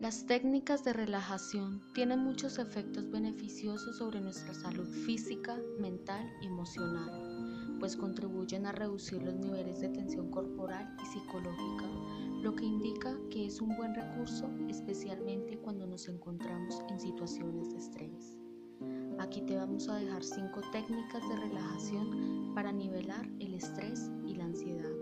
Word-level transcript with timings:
Las 0.00 0.26
técnicas 0.26 0.84
de 0.84 0.92
relajación 0.92 1.82
tienen 1.92 2.20
muchos 2.20 2.60
efectos 2.60 3.10
beneficiosos 3.10 3.96
sobre 3.96 4.20
nuestra 4.20 4.54
salud 4.54 4.86
física, 4.86 5.58
mental 5.80 6.24
y 6.40 6.46
emocional, 6.46 7.76
pues 7.80 7.96
contribuyen 7.96 8.66
a 8.66 8.72
reducir 8.72 9.20
los 9.20 9.34
niveles 9.34 9.80
de 9.80 9.88
tensión 9.88 10.30
corporal 10.30 10.96
y 11.02 11.06
psicológica, 11.06 11.84
lo 12.42 12.54
que 12.54 12.64
indica 12.64 13.18
que 13.28 13.46
es 13.46 13.60
un 13.60 13.76
buen 13.76 13.92
recurso 13.92 14.48
especialmente 14.68 15.58
cuando 15.58 15.84
nos 15.84 16.06
encontramos 16.06 16.80
en 16.88 17.00
situaciones 17.00 17.68
de 17.70 17.78
estrés. 17.78 18.38
Aquí 19.18 19.40
te 19.42 19.56
vamos 19.56 19.88
a 19.88 19.96
dejar 19.96 20.22
5 20.22 20.60
técnicas 20.70 21.28
de 21.28 21.36
relajación 21.40 22.52
para 22.54 22.70
nivelar 22.70 23.28
el 23.40 23.52
estrés 23.52 24.12
y 24.24 24.36
la 24.36 24.44
ansiedad. 24.44 24.94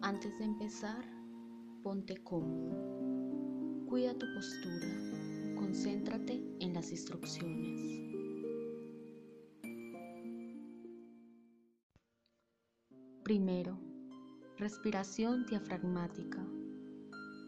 Antes 0.00 0.36
de 0.40 0.46
empezar, 0.46 1.08
ponte 1.84 2.16
cómodo. 2.24 3.23
Cuida 3.94 4.12
tu 4.18 4.26
postura. 4.34 4.88
Concéntrate 5.54 6.42
en 6.58 6.74
las 6.74 6.90
instrucciones. 6.90 7.80
Primero, 13.22 13.78
respiración 14.58 15.46
diafragmática. 15.46 16.44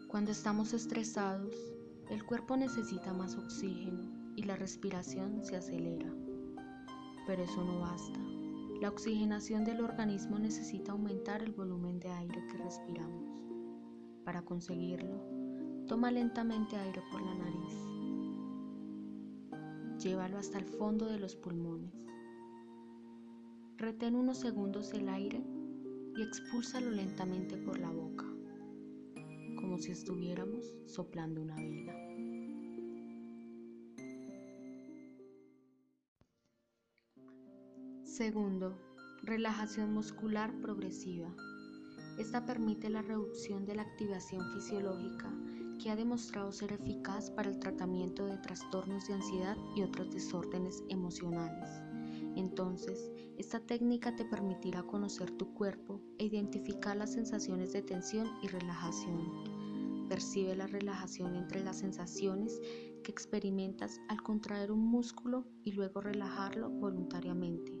Cuando 0.07 0.31
estamos 0.31 0.71
estresados, 0.71 1.53
el 2.09 2.23
cuerpo 2.23 2.55
necesita 2.55 3.11
más 3.11 3.35
oxígeno 3.35 4.33
y 4.37 4.43
la 4.43 4.55
respiración 4.55 5.43
se 5.43 5.57
acelera. 5.57 6.09
Pero 7.27 7.43
eso 7.43 7.61
no 7.65 7.81
basta. 7.81 8.21
La 8.79 8.87
oxigenación 8.87 9.65
del 9.65 9.81
organismo 9.81 10.39
necesita 10.39 10.93
aumentar 10.93 11.43
el 11.43 11.51
volumen 11.51 11.99
de 11.99 12.07
aire 12.07 12.41
que 12.49 12.57
respiramos. 12.57 13.25
Para 14.23 14.43
conseguirlo, 14.43 15.36
toma 15.87 16.11
lentamente 16.11 16.75
aire 16.75 17.01
por 17.09 17.21
la 17.21 17.33
nariz. 17.33 17.73
Llévalo 20.03 20.37
hasta 20.37 20.59
el 20.59 20.65
fondo 20.65 21.05
de 21.05 21.17
los 21.17 21.35
pulmones. 21.37 21.93
Retén 23.77 24.15
unos 24.15 24.39
segundos 24.39 24.93
el 24.93 25.07
aire 25.07 25.41
y 26.17 26.21
expúlsalo 26.21 26.91
lentamente 26.91 27.55
por 27.57 27.79
la 27.79 27.89
boca, 27.89 28.25
como 29.55 29.77
si 29.77 29.91
estuviéramos 29.91 30.75
soplando 30.87 31.41
una 31.41 31.55
vela. 31.55 31.93
Segundo, 38.03 38.77
relajación 39.23 39.93
muscular 39.93 40.53
progresiva. 40.59 41.33
Esta 42.19 42.45
permite 42.45 42.89
la 42.89 43.03
reducción 43.03 43.65
de 43.65 43.75
la 43.75 43.83
activación 43.83 44.51
fisiológica 44.53 45.31
que 45.77 45.89
ha 45.89 45.95
demostrado 45.95 46.51
ser 46.51 46.71
eficaz 46.73 47.29
para 47.31 47.49
el 47.49 47.59
tratamiento 47.59 48.25
de 48.25 48.37
trastornos 48.37 49.07
de 49.07 49.15
ansiedad 49.15 49.57
y 49.75 49.83
otros 49.83 50.11
desórdenes 50.11 50.83
emocionales. 50.89 51.69
Entonces, 52.35 53.11
esta 53.37 53.59
técnica 53.59 54.15
te 54.15 54.25
permitirá 54.25 54.83
conocer 54.83 55.31
tu 55.31 55.53
cuerpo 55.53 56.01
e 56.17 56.25
identificar 56.25 56.95
las 56.95 57.13
sensaciones 57.13 57.73
de 57.73 57.81
tensión 57.81 58.27
y 58.43 58.47
relajación. 58.47 60.07
Percibe 60.07 60.55
la 60.55 60.67
relajación 60.67 61.35
entre 61.35 61.63
las 61.63 61.79
sensaciones 61.79 62.59
que 63.03 63.11
experimentas 63.11 63.99
al 64.07 64.21
contraer 64.21 64.71
un 64.71 64.85
músculo 64.85 65.45
y 65.63 65.71
luego 65.71 66.01
relajarlo 66.01 66.69
voluntariamente. 66.69 67.71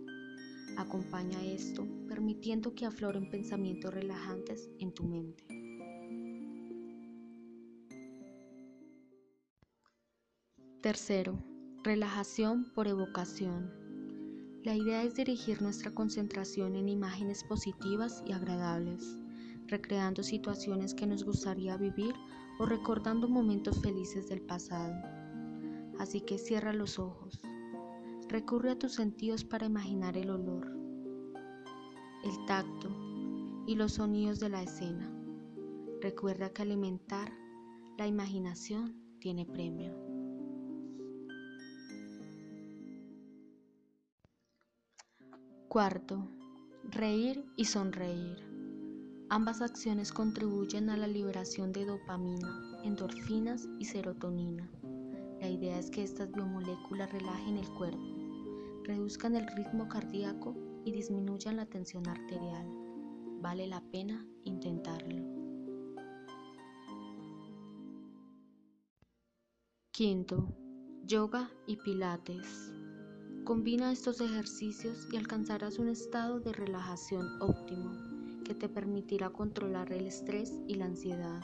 Acompaña 0.77 1.43
esto 1.43 1.87
permitiendo 2.07 2.75
que 2.75 2.85
afloren 2.85 3.29
pensamientos 3.29 3.93
relajantes 3.93 4.69
en 4.79 4.91
tu 4.91 5.05
mente. 5.05 5.56
Tercero, 10.87 11.37
relajación 11.83 12.63
por 12.73 12.87
evocación. 12.87 13.69
La 14.63 14.73
idea 14.73 15.03
es 15.03 15.15
dirigir 15.15 15.61
nuestra 15.61 15.91
concentración 15.91 16.77
en 16.77 16.87
imágenes 16.87 17.43
positivas 17.43 18.23
y 18.25 18.31
agradables, 18.31 19.17
recreando 19.67 20.23
situaciones 20.23 20.93
que 20.93 21.05
nos 21.05 21.25
gustaría 21.25 21.75
vivir 21.75 22.15
o 22.57 22.65
recordando 22.65 23.27
momentos 23.27 23.81
felices 23.81 24.29
del 24.29 24.39
pasado. 24.39 24.95
Así 25.99 26.21
que 26.21 26.37
cierra 26.37 26.71
los 26.71 26.99
ojos 26.99 27.41
Recurre 28.29 28.71
a 28.71 28.79
tus 28.79 28.93
sentidos 28.93 29.43
para 29.43 29.65
imaginar 29.65 30.15
el 30.15 30.29
olor, 30.29 30.71
el 32.23 32.45
tacto 32.45 32.87
y 33.67 33.75
los 33.75 33.95
sonidos 33.95 34.39
de 34.39 34.47
la 34.47 34.63
escena. 34.63 35.13
Recuerda 36.01 36.53
que 36.53 36.61
alimentar 36.61 37.33
la 37.97 38.07
imaginación 38.07 38.95
tiene 39.19 39.45
premio. 39.45 40.06
Cuarto, 45.77 46.27
reír 46.85 47.45
y 47.55 47.65
sonreír. 47.65 48.43
Ambas 49.29 49.61
acciones 49.61 50.11
contribuyen 50.11 50.89
a 50.89 50.97
la 50.97 51.05
liberación 51.05 51.71
de 51.71 51.85
dopamina, 51.85 52.81
endorfinas 52.83 53.69
y 53.77 53.85
serotonina. 53.85 54.67
La 55.39 55.47
idea 55.47 55.77
es 55.77 55.91
que 55.91 56.01
estas 56.01 56.31
biomoléculas 56.31 57.11
relajen 57.11 57.57
el 57.57 57.69
cuerpo 57.75 58.01
reduzcan 58.85 59.35
el 59.35 59.45
ritmo 59.55 59.87
cardíaco 59.87 60.55
y 60.83 60.91
disminuyan 60.93 61.57
la 61.57 61.67
tensión 61.67 62.07
arterial. 62.07 62.65
Vale 63.41 63.67
la 63.67 63.81
pena 63.91 64.25
intentarlo. 64.45 65.23
Quinto, 69.91 70.55
yoga 71.05 71.51
y 71.67 71.75
pilates. 71.77 72.76
Combina 73.47 73.93
estos 73.93 74.19
ejercicios 74.19 75.07
y 75.09 75.15
alcanzarás 75.15 75.79
un 75.79 75.87
estado 75.87 76.41
de 76.41 76.51
relajación 76.51 77.41
óptimo 77.41 77.93
que 78.43 78.53
te 78.53 78.67
permitirá 78.67 79.29
controlar 79.29 79.93
el 79.93 80.05
estrés 80.05 80.59
y 80.67 80.75
la 80.75 80.87
ansiedad. 80.87 81.41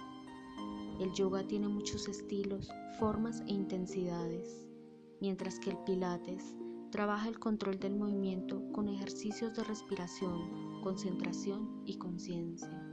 El 1.00 1.14
yoga 1.14 1.47
tiene 1.47 1.69
muchos 1.69 2.09
estilos, 2.09 2.69
formas 3.00 3.40
e 3.47 3.53
intensidades, 3.53 4.68
mientras 5.22 5.59
que 5.59 5.69
el 5.69 5.78
pilates 5.86 6.44
Trabaja 6.91 7.30
el 7.30 7.40
control 7.40 7.80
del 7.80 7.96
movimiento 7.96 8.62
con 8.74 8.90
ejercicios 8.90 9.56
de 9.56 9.64
respiración, 9.64 10.81
concentración 10.84 11.81
y 11.85 11.97
conciencia. 11.97 12.92